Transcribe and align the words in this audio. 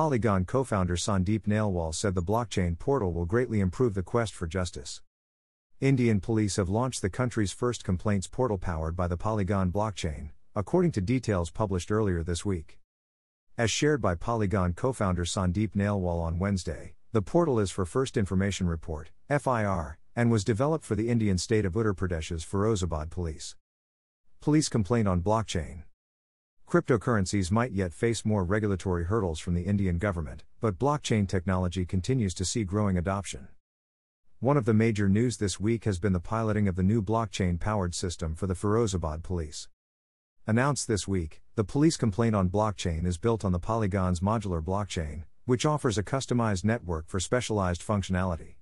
Polygon 0.00 0.46
co 0.46 0.64
founder 0.64 0.96
Sandeep 0.96 1.42
Nailwal 1.42 1.94
said 1.94 2.14
the 2.14 2.22
blockchain 2.22 2.78
portal 2.78 3.12
will 3.12 3.26
greatly 3.26 3.60
improve 3.60 3.92
the 3.92 4.02
quest 4.02 4.32
for 4.32 4.46
justice. 4.46 5.02
Indian 5.78 6.20
police 6.20 6.56
have 6.56 6.70
launched 6.70 7.02
the 7.02 7.10
country's 7.10 7.52
first 7.52 7.84
complaints 7.84 8.26
portal 8.26 8.56
powered 8.56 8.96
by 8.96 9.06
the 9.06 9.18
Polygon 9.18 9.70
blockchain, 9.70 10.30
according 10.56 10.90
to 10.92 11.02
details 11.02 11.50
published 11.50 11.92
earlier 11.92 12.22
this 12.22 12.46
week. 12.46 12.78
As 13.58 13.70
shared 13.70 14.00
by 14.00 14.14
Polygon 14.14 14.72
co 14.72 14.94
founder 14.94 15.26
Sandeep 15.26 15.72
Nailwal 15.72 16.22
on 16.22 16.38
Wednesday, 16.38 16.94
the 17.12 17.20
portal 17.20 17.60
is 17.60 17.70
for 17.70 17.84
First 17.84 18.16
Information 18.16 18.66
Report, 18.66 19.10
FIR, 19.28 19.98
and 20.16 20.30
was 20.30 20.44
developed 20.44 20.86
for 20.86 20.94
the 20.94 21.10
Indian 21.10 21.36
state 21.36 21.66
of 21.66 21.74
Uttar 21.74 21.94
Pradesh's 21.94 22.42
Firozabad 22.42 23.10
police. 23.10 23.54
Police 24.40 24.70
complaint 24.70 25.06
on 25.06 25.20
blockchain. 25.20 25.82
Cryptocurrencies 26.70 27.50
might 27.50 27.72
yet 27.72 27.92
face 27.92 28.24
more 28.24 28.44
regulatory 28.44 29.06
hurdles 29.06 29.40
from 29.40 29.54
the 29.54 29.62
Indian 29.62 29.98
government, 29.98 30.44
but 30.60 30.78
blockchain 30.78 31.26
technology 31.26 31.84
continues 31.84 32.32
to 32.32 32.44
see 32.44 32.62
growing 32.62 32.96
adoption. 32.96 33.48
One 34.38 34.56
of 34.56 34.66
the 34.66 34.72
major 34.72 35.08
news 35.08 35.38
this 35.38 35.58
week 35.58 35.84
has 35.84 35.98
been 35.98 36.12
the 36.12 36.20
piloting 36.20 36.68
of 36.68 36.76
the 36.76 36.84
new 36.84 37.02
blockchain 37.02 37.58
powered 37.58 37.92
system 37.92 38.36
for 38.36 38.46
the 38.46 38.54
Firozabad 38.54 39.24
police. 39.24 39.66
Announced 40.46 40.86
this 40.86 41.08
week, 41.08 41.42
the 41.56 41.64
police 41.64 41.96
complaint 41.96 42.36
on 42.36 42.48
blockchain 42.48 43.04
is 43.04 43.18
built 43.18 43.44
on 43.44 43.50
the 43.50 43.58
Polygon's 43.58 44.20
modular 44.20 44.62
blockchain, 44.62 45.24
which 45.46 45.66
offers 45.66 45.98
a 45.98 46.04
customized 46.04 46.62
network 46.62 47.08
for 47.08 47.18
specialized 47.18 47.84
functionality. 47.84 48.54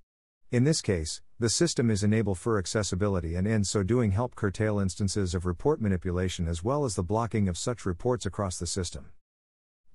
In 0.51 0.65
this 0.65 0.81
case, 0.81 1.21
the 1.41 1.49
system 1.49 1.89
is 1.89 2.03
enable 2.03 2.35
FIR 2.35 2.59
accessibility 2.59 3.37
and 3.37 3.47
in 3.47 3.63
so 3.63 3.85
doing 3.85 4.11
help 4.11 4.35
curtail 4.35 4.81
instances 4.81 5.37
of 5.37 5.47
report 5.47 5.81
manipulation 5.81 6.49
as 6.49 6.65
well 6.65 6.85
as 6.85 6.97
the 6.97 7.03
blocking 7.05 7.49
of 7.49 7.57
such 7.57 7.87
reports 7.87 8.27
across 8.27 8.59
the 8.59 8.67
system. 8.67 9.11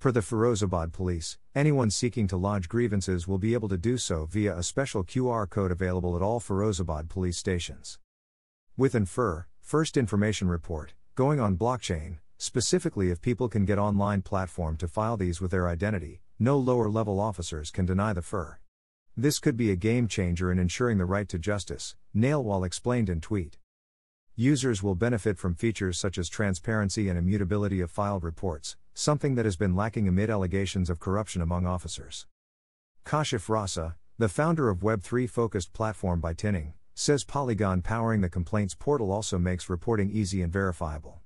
Per 0.00 0.10
the 0.10 0.20
Firozabad 0.20 0.92
police, 0.92 1.36
anyone 1.54 1.90
seeking 1.90 2.26
to 2.28 2.38
lodge 2.38 2.66
grievances 2.66 3.28
will 3.28 3.36
be 3.36 3.52
able 3.52 3.68
to 3.68 3.76
do 3.76 3.98
so 3.98 4.24
via 4.24 4.56
a 4.56 4.62
special 4.62 5.04
QR 5.04 5.48
code 5.48 5.70
available 5.70 6.16
at 6.16 6.22
all 6.22 6.40
Firozabad 6.40 7.10
police 7.10 7.36
stations. 7.36 7.98
With 8.74 8.94
Infer, 8.94 9.44
First 9.60 9.98
Information 9.98 10.48
Report, 10.48 10.94
going 11.14 11.40
on 11.40 11.58
blockchain, 11.58 12.20
specifically 12.38 13.10
if 13.10 13.20
people 13.20 13.50
can 13.50 13.66
get 13.66 13.78
online 13.78 14.22
platform 14.22 14.78
to 14.78 14.88
file 14.88 15.18
these 15.18 15.42
with 15.42 15.50
their 15.50 15.68
identity, 15.68 16.22
no 16.38 16.56
lower 16.56 16.88
level 16.88 17.20
officers 17.20 17.70
can 17.70 17.84
deny 17.84 18.14
the 18.14 18.22
FIR. 18.22 18.60
This 19.16 19.38
could 19.38 19.56
be 19.56 19.70
a 19.70 19.76
game 19.76 20.08
changer 20.08 20.50
in 20.50 20.58
ensuring 20.58 20.98
the 20.98 21.04
right 21.04 21.28
to 21.28 21.38
justice, 21.38 21.94
Nailwal 22.16 22.66
explained 22.66 23.08
in 23.08 23.20
tweet. 23.20 23.58
Users 24.34 24.82
will 24.82 24.96
benefit 24.96 25.38
from 25.38 25.54
features 25.54 25.98
such 25.98 26.18
as 26.18 26.28
transparency 26.28 27.08
and 27.08 27.16
immutability 27.16 27.80
of 27.80 27.92
filed 27.92 28.24
reports, 28.24 28.76
something 28.92 29.36
that 29.36 29.44
has 29.44 29.56
been 29.56 29.76
lacking 29.76 30.08
amid 30.08 30.30
allegations 30.30 30.90
of 30.90 30.98
corruption 30.98 31.40
among 31.40 31.64
officers. 31.64 32.26
Kashif 33.04 33.46
Raza, 33.46 33.94
the 34.18 34.28
founder 34.28 34.68
of 34.68 34.80
Web3 34.80 35.30
focused 35.30 35.72
platform 35.72 36.20
Bitinning, 36.20 36.72
says 36.92 37.22
Polygon 37.22 37.82
powering 37.82 38.20
the 38.20 38.28
complaints 38.28 38.74
portal 38.74 39.12
also 39.12 39.38
makes 39.38 39.70
reporting 39.70 40.10
easy 40.10 40.42
and 40.42 40.52
verifiable. 40.52 41.20